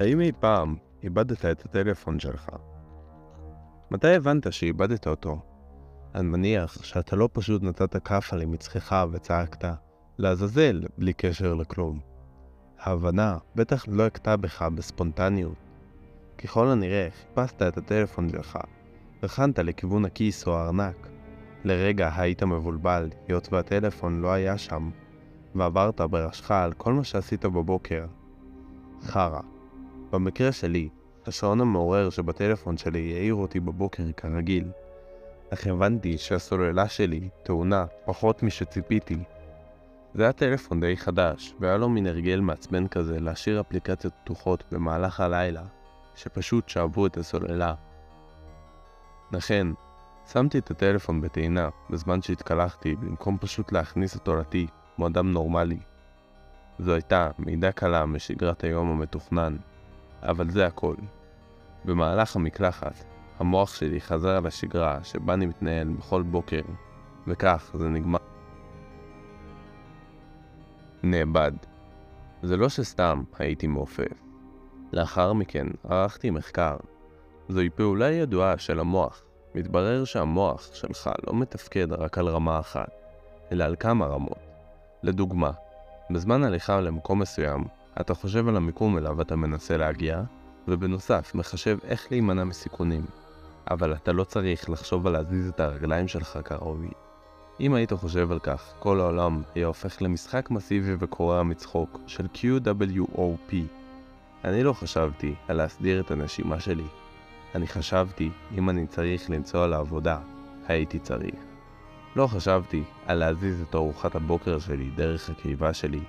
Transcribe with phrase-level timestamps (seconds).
[0.00, 2.48] האם אי פעם איבדת את הטלפון שלך?
[3.90, 5.38] מתי הבנת שאיבדת אותו?
[6.14, 9.68] אני מניח שאתה לא פשוט נתת כאפה למצחך וצעקת
[10.18, 12.00] לעזאזל בלי קשר לכלום.
[12.78, 15.56] ההבנה בטח לא הכתה בך בספונטניות.
[16.38, 18.58] ככל הנראה חיפשת את הטלפון שלך,
[19.22, 21.08] רכנת לכיוון הכיס או הארנק.
[21.64, 24.90] לרגע היית מבולבל, היות והטלפון לא היה שם,
[25.54, 28.06] ועברת בראשך על כל מה שעשית בבוקר.
[29.02, 29.55] חרא.
[30.12, 30.88] במקרה שלי,
[31.26, 34.64] השעון המעורר שבטלפון שלי העיר אותי בבוקר כרגיל.
[35.52, 39.18] אך הבנתי שהסוללה שלי טעונה פחות משציפיתי.
[40.14, 45.20] זה היה טלפון די חדש, והיה לו מין הרגל מעצבן כזה להשאיר אפליקציות פתוחות במהלך
[45.20, 45.62] הלילה,
[46.14, 47.74] שפשוט שאבו את הסוללה.
[49.32, 49.66] לכן,
[50.32, 55.78] שמתי את הטלפון בטעינה בזמן שהתקלחתי במקום פשוט להכניס אותו לתיק כמו אדם נורמלי.
[56.78, 59.56] זו הייתה מידה קלה משגרת היום המתוכנן,
[60.26, 60.94] אבל זה הכל.
[61.84, 63.04] במהלך המקלחת,
[63.38, 66.62] המוח שלי חזר לשגרה שבה אני מתנהל בכל בוקר,
[67.26, 68.18] וכך זה נגמר.
[71.02, 71.52] נאבד.
[72.42, 74.22] זה לא שסתם הייתי מעופף.
[74.92, 76.76] לאחר מכן ערכתי מחקר.
[77.48, 79.22] זוהי פעולה ידועה של המוח.
[79.56, 82.90] מתברר שהמוח שלך לא מתפקד רק על רמה אחת,
[83.52, 84.38] אלא על כמה רמות.
[85.02, 85.50] לדוגמה,
[86.10, 87.64] בזמן הליכה למקום מסוים,
[88.00, 90.22] אתה חושב על המיקום אליו אתה מנסה להגיע,
[90.68, 93.02] ובנוסף מחשב איך להימנע מסיכונים.
[93.70, 96.88] אבל אתה לא צריך לחשוב על להזיז את הרגליים שלך כראוי.
[97.60, 103.54] אם היית חושב על כך, כל העולם היה הופך למשחק מסיבי וקורע מצחוק של QWOP.
[104.44, 106.86] אני לא חשבתי על להסדיר את הנשימה שלי.
[107.54, 110.18] אני חשבתי, אם אני צריך לנסוע לעבודה,
[110.68, 111.40] הייתי צריך.
[112.16, 116.00] לא חשבתי על להזיז את ארוחת הבוקר שלי דרך הקיבה שלי.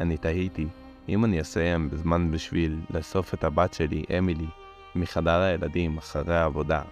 [0.00, 0.66] אני תהיתי,
[1.08, 4.46] אם אני אסיים בזמן בשביל לאסוף את הבת שלי, אמילי,
[4.94, 6.82] מחדר הילדים אחרי העבודה,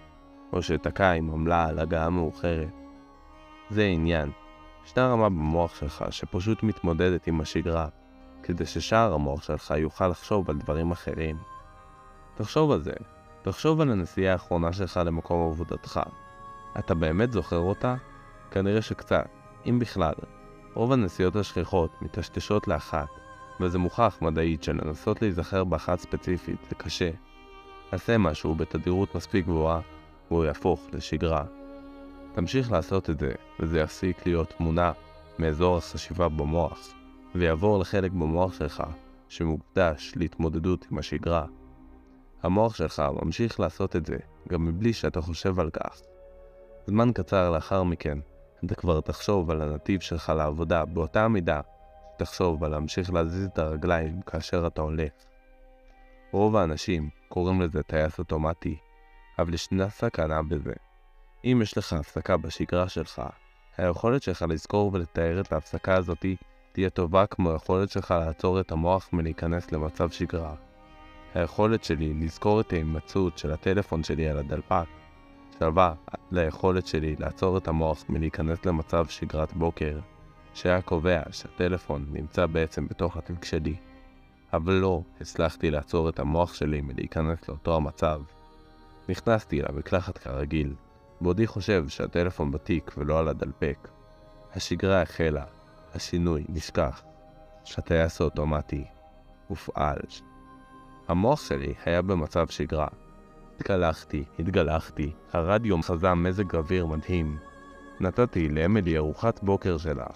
[0.52, 2.72] או שתקע עם עמלה על הגעה מאוחרת.
[3.70, 4.30] זה עניין.
[4.84, 7.88] ישנה רמה במוח שלך שפשוט מתמודדת עם השגרה,
[8.42, 11.36] כדי ששאר המוח שלך יוכל לחשוב על דברים אחרים.
[12.34, 12.92] תחשוב על זה,
[13.42, 16.00] תחשוב על הנסיעה האחרונה שלך למקום עבודתך.
[16.78, 17.94] אתה באמת זוכר אותה?
[18.50, 19.28] כנראה שקצת,
[19.66, 20.14] אם בכלל.
[20.74, 23.08] רוב הנסיעות השכיחות מטשטשות לאחת,
[23.60, 27.10] וזה מוכח מדעית שלנסות להיזכר באחת ספציפית זה קשה.
[27.92, 29.80] עשה משהו בתדירות מספיק גבוהה,
[30.30, 31.44] והוא יהפוך לשגרה.
[32.34, 34.92] תמשיך לעשות את זה, וזה יפסיק להיות תמונה
[35.38, 36.94] מאזור החשיבה במוח,
[37.34, 38.82] ויעבור לחלק במוח שלך
[39.28, 41.46] שמוקדש להתמודדות עם השגרה.
[42.42, 44.16] המוח שלך ממשיך לעשות את זה,
[44.48, 46.00] גם מבלי שאתה חושב על כך.
[46.86, 48.18] זמן קצר לאחר מכן,
[48.66, 51.60] אתה כבר תחשוב על הנתיב שלך לעבודה באותה מידה
[52.14, 55.12] שתחשוב על להמשיך להזיז את הרגליים כאשר אתה הולך.
[56.32, 58.76] רוב האנשים קוראים לזה טייס אוטומטי,
[59.38, 60.72] אבל ישנה סכנה בזה.
[61.44, 63.22] אם יש לך הפסקה בשגרה שלך,
[63.76, 66.36] היכולת שלך לזכור ולתאר את ההפסקה הזאתי
[66.72, 70.54] תהיה טובה כמו היכולת שלך לעצור את המוח מלהיכנס למצב שגרה.
[71.34, 74.86] היכולת שלי לזכור את ההימצאות של הטלפון שלי על הדלפק
[75.58, 75.94] שווה
[76.30, 79.98] ליכולת שלי לעצור את המוח מלהיכנס למצב שגרת בוקר,
[80.54, 83.76] שהיה קובע שהטלפון נמצא בעצם בתוך התיק שלי.
[84.52, 88.20] אבל לא הצלחתי לעצור את המוח שלי מלהיכנס לאותו המצב.
[89.08, 90.74] נכנסתי למקלחת כרגיל,
[91.20, 93.88] בעודי חושב שהטלפון בתיק ולא על הדלפק.
[94.54, 95.44] השגרה החלה,
[95.94, 97.02] השינוי נשכח,
[97.64, 98.84] שהטייס האוטומטי
[99.48, 99.98] הופעל.
[101.08, 102.88] המוח שלי היה במצב שגרה.
[103.56, 107.38] התקלחתי, התגלחתי, הרדיו חזה מזג אוויר מדהים.
[108.00, 110.06] נתתי לאמילי ארוחת בוקר שלה,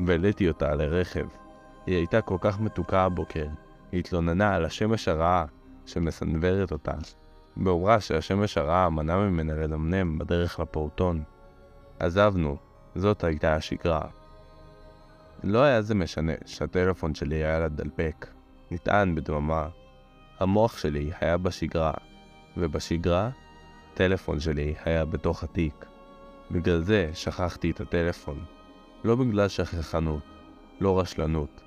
[0.00, 1.26] והעליתי אותה לרכב.
[1.86, 3.46] היא הייתה כל כך מתוקה הבוקר,
[3.92, 5.44] היא התלוננה על השמש הרעה
[5.86, 6.92] שמסנוורת אותה,
[7.56, 11.22] באומרה שהשמש הרעה מנעה ממנה לנמנם בדרך לפעוטון.
[11.98, 12.56] עזבנו,
[12.94, 14.02] זאת הייתה השגרה.
[15.44, 18.26] לא היה זה משנה שהטלפון שלי היה לדלפק,
[18.70, 19.68] נטען בדממה.
[20.38, 21.92] המוח שלי היה בשגרה,
[22.56, 23.30] ובשגרה,
[23.92, 25.86] הטלפון שלי היה בתוך התיק.
[26.50, 28.55] בגלל זה שכחתי את הטלפון.
[29.06, 30.22] לא בגלל שכחנות,
[30.80, 31.60] לא רשלנות,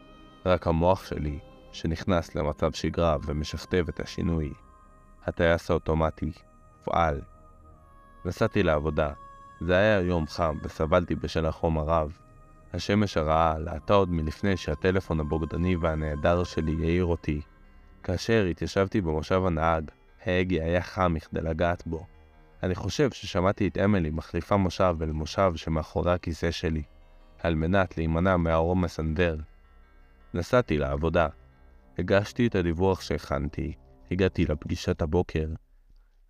[0.45, 1.39] רק המוח שלי,
[1.71, 4.53] שנכנס למצב שגרה ומשכתב את השינוי.
[5.25, 6.31] הטייס האוטומטי,
[6.77, 7.21] הופעל.
[8.25, 9.12] נסעתי לעבודה.
[9.62, 12.18] זה היה יום חם וסבלתי בשל החום הרב.
[12.74, 17.42] השמש הרעה להטה עוד מלפני שהטלפון הבוגדני והנהדר שלי העיר אותי.
[18.03, 19.83] כאשר התיישבתי במושב הנהג,
[20.25, 22.06] ההגה היה חם מכדי לגעת בו.
[22.63, 26.83] אני חושב ששמעתי את אמילי מחליפה מושב אל מושב שמאחורי הכיסא שלי,
[27.39, 29.36] על מנת להימנע מהאור המסנוור.
[30.33, 31.27] נסעתי לעבודה.
[31.97, 33.74] הגשתי את הדיווח שהכנתי,
[34.12, 35.47] הגעתי לפגישת הבוקר.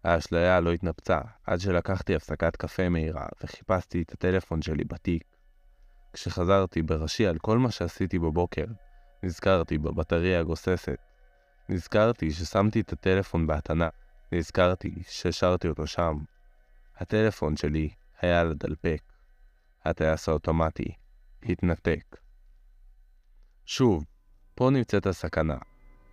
[0.04, 5.24] האשליה לא התנפצה, עד שלקחתי הפסקת קפה מהירה וחיפשתי את הטלפון שלי בתיק.
[6.14, 8.66] כשחזרתי בראשי על כל מה שעשיתי בבוקר,
[9.24, 10.98] נזכרתי בבטריה הגוססת.
[11.70, 13.90] נזכרתי ששמתי את הטלפון בהתנה.
[14.32, 16.18] נזכרתי שהשארתי אותו שם.
[16.98, 17.90] הטלפון שלי
[18.22, 19.09] היה על הדלפק.
[19.86, 20.92] הטייס האוטומטי
[21.44, 22.18] התנתק.
[23.66, 24.06] שוב,
[24.56, 25.58] פה נמצאת הסכנה.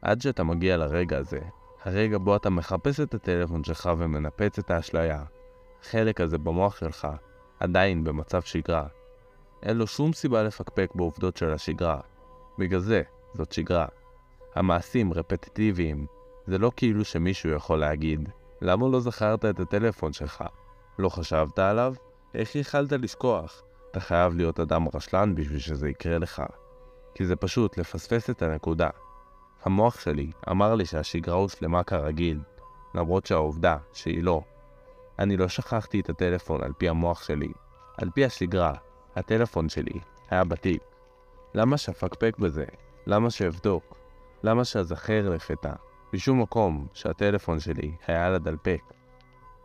[0.02, 1.40] עד שאתה מגיע לרגע הזה,
[1.84, 5.24] הרגע בו אתה מחפש את הטלפון שלך ומנפץ את האשליה,
[5.80, 7.08] החלק הזה במוח שלך
[7.60, 8.86] עדיין במצב שגרה.
[9.62, 12.00] אין לו שום סיבה לפקפק בעובדות של השגרה.
[12.58, 13.02] בגלל זה,
[13.34, 13.86] זאת שגרה.
[14.54, 16.06] המעשים רפטטיביים,
[16.46, 18.28] זה לא כאילו שמישהו יכול להגיד,
[18.62, 20.44] למה לא זכרת את הטלפון שלך?
[20.98, 21.94] לא חשבת עליו?
[22.37, 23.62] איך יכלת לשכוח?
[23.91, 26.43] אתה חייב להיות אדם רשלן בשביל שזה יקרה לך.
[27.15, 28.88] כי זה פשוט לפספס את הנקודה.
[29.65, 32.41] המוח שלי אמר לי שהשגרה הושלמה כרגיל,
[32.94, 34.43] למרות שהעובדה שהיא לא.
[35.19, 37.53] אני לא שכחתי את הטלפון על פי המוח שלי.
[37.99, 38.75] על פי השגרה,
[39.17, 40.00] הטלפון שלי
[40.31, 40.83] היה בתיק.
[41.55, 42.65] למה שאפקפק בזה?
[43.06, 43.97] למה שאבדוק?
[44.43, 45.73] למה שאזכר לפתע?
[46.12, 48.83] בשום מקום שהטלפון שלי היה על הדלפק.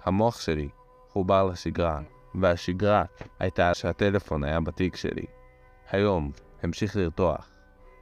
[0.04, 0.70] המוח שלי
[1.10, 2.02] חובר לשגרה,
[2.36, 3.04] והשגרה
[3.40, 5.26] הייתה שהטלפון היה בתיק שלי.
[5.90, 6.32] היום
[6.64, 7.50] המשיך לרתוח.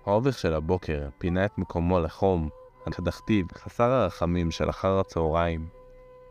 [0.05, 2.49] האובך של הבוקר פינה את מקומו לחום
[2.87, 5.67] הקדחתי וחסר הרחמים של אחר הצהריים.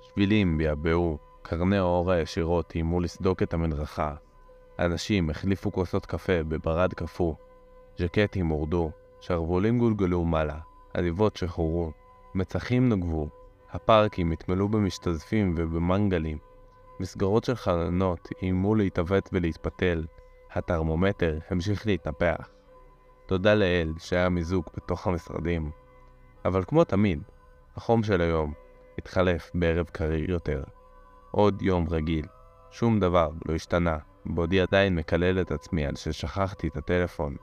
[0.03, 4.15] שבילים ביעבעו, קרני האור הישירות איימו לסדוק את המדרכה.
[4.79, 7.35] אנשים החליפו כוסות קפה בברד קפוא.
[7.99, 8.91] ז'קטים הורדו,
[9.21, 10.59] שרוולים גולגלו מעלה,
[10.95, 11.93] עליבות שחורו,
[12.35, 13.29] מצחים נוגבו,
[13.73, 16.48] הפארקים התמלאו במשתזפים ובמנגלים.
[17.01, 20.07] מסגרות של חלונות איימו להתעוות ולהתפתל,
[20.53, 22.49] הטרמומטר המשיך להתנפח.
[23.27, 25.71] תודה לאל שהיה מיזוג בתוך המשרדים.
[26.45, 27.23] אבל כמו תמיד,
[27.77, 28.53] החום של היום
[28.99, 30.63] התחלף בערב קריר יותר.
[31.31, 32.27] עוד יום רגיל.
[32.71, 37.37] שום דבר לא השתנה, בעודי עדיין מקלל את עצמי על ששכחתי את הטלפון.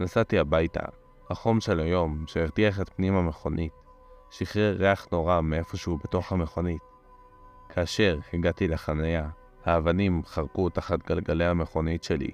[0.00, 0.84] נסעתי הביתה.
[1.30, 3.72] החום של היום, שהרתיח את פנים המכונית,
[4.30, 6.89] שחרר ריח נורא מאיפשהו בתוך המכונית.
[7.74, 9.28] כאשר הגעתי לחניה,
[9.64, 12.30] האבנים חרקו תחת גלגלי המכונית שלי.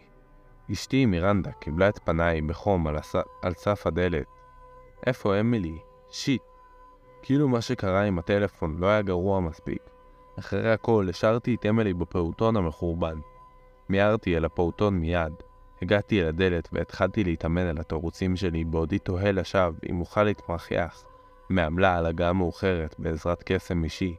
[0.72, 3.14] אשתי מירנדה קיבלה את פניי בחום על, הס...
[3.42, 4.26] על סף הדלת.
[5.06, 5.78] איפה אמילי?
[6.10, 6.42] שיט.
[7.22, 9.82] כאילו מה שקרה עם הטלפון לא היה גרוע מספיק.
[10.38, 13.18] אחרי הכל השארתי את אמילי בפעוטון המחורבן.
[13.88, 15.32] מיהרתי אל הפעוטון מיד.
[15.82, 21.02] הגעתי אל הדלת והתחלתי להתאמן על התירוצים שלי בעודי תוהה לשווא אם אוכל להתמחייך
[21.50, 24.16] מעמלה על הגעה מאוחרת בעזרת קסם אישי.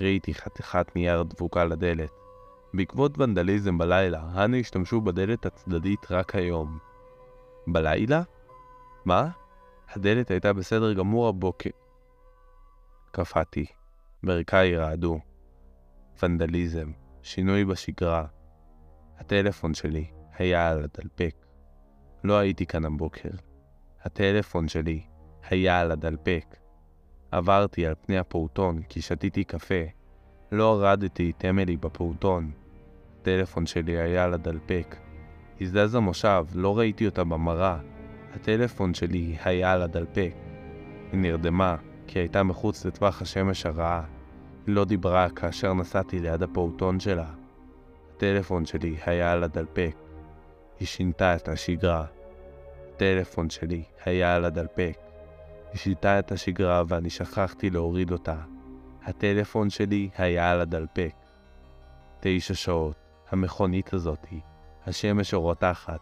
[0.00, 2.10] ראיתי חתיכת נייר דבוקה לדלת.
[2.74, 6.78] בעקבות ונדליזם בלילה, הנה השתמשו בדלת הצדדית רק היום.
[7.66, 8.22] בלילה?
[9.04, 9.28] מה?
[9.88, 11.70] הדלת הייתה בסדר גמור הבוקר.
[13.10, 13.66] קפאתי.
[14.22, 15.20] ברכיי רעדו.
[16.22, 16.90] ונדליזם.
[17.22, 18.26] שינוי בשגרה.
[19.18, 21.46] הטלפון שלי היה על הדלפק.
[22.24, 23.28] לא הייתי כאן הבוקר.
[24.02, 25.02] הטלפון שלי
[25.50, 26.56] היה על הדלפק.
[27.32, 29.84] עברתי על פני הפעוטון כי שתיתי קפה.
[30.52, 32.50] לא הורדתי את אמילי בפעוטון.
[33.20, 34.96] הטלפון שלי היה על הדלפק.
[35.60, 37.78] הזדז המושב, לא ראיתי אותה במראה.
[38.34, 40.32] הטלפון שלי היה על הדלפק.
[41.12, 44.04] היא נרדמה, כי הייתה מחוץ לטווח השמש הרעה.
[44.66, 47.30] היא לא דיברה כאשר נסעתי ליד הפעוטון שלה.
[48.16, 49.96] הטלפון שלי היה על הדלפק.
[50.80, 52.04] היא שינתה את השגרה.
[52.88, 55.11] הטלפון שלי היה על הדלפק.
[55.72, 58.36] היא שינתה את השגרה ואני שכחתי להוריד אותה.
[59.04, 61.12] הטלפון שלי היה על הדלפק.
[62.20, 62.96] תשע שעות,
[63.30, 64.40] המכונית הזאתי,
[64.86, 66.00] השמש הרותחת,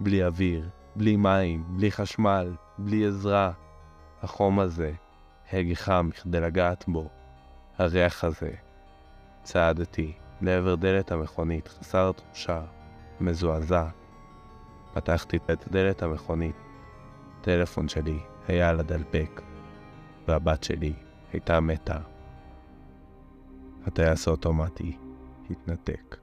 [0.00, 3.52] בלי אוויר, בלי מים, בלי חשמל, בלי עזרה.
[4.22, 4.92] החום הזה,
[5.52, 7.08] הגה חם מכדי לגעת בו.
[7.78, 8.50] הריח הזה.
[9.42, 12.62] צעדתי לעבר דלת המכונית, חסר תחושה,
[13.20, 13.86] מזועזע.
[14.94, 16.56] פתחתי את דלת המכונית.
[17.40, 19.40] הטלפון שלי היה על הדלפק,
[20.28, 20.92] והבת שלי
[21.32, 21.98] הייתה מתה.
[23.86, 24.96] הטייס האוטומטי
[25.50, 26.16] התנתק.